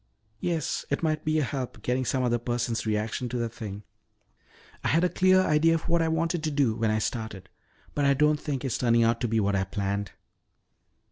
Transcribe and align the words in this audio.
"Yes. 0.39 0.83
It 0.89 1.03
might 1.03 1.23
be 1.23 1.37
a 1.37 1.43
help, 1.43 1.83
getting 1.83 2.05
some 2.05 2.23
other 2.23 2.39
person's 2.39 2.87
reaction 2.87 3.29
to 3.29 3.37
the 3.37 3.49
thing. 3.49 3.83
I 4.83 4.87
had 4.87 5.03
a 5.03 5.09
clear 5.09 5.41
idea 5.41 5.75
of 5.75 5.87
what 5.87 6.01
I 6.01 6.07
wanted 6.07 6.43
to 6.45 6.49
do 6.49 6.73
when 6.75 6.89
I 6.89 6.97
started 6.97 7.49
but 7.93 8.03
I 8.03 8.15
don't 8.15 8.39
think 8.39 8.65
it's 8.65 8.79
turning 8.79 9.03
out 9.03 9.21
to 9.21 9.27
be 9.27 9.39
what 9.39 9.55
I 9.55 9.63
planned." 9.63 10.13